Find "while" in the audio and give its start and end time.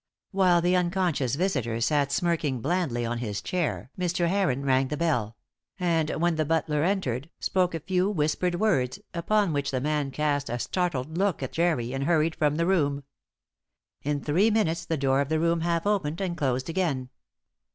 0.31-0.61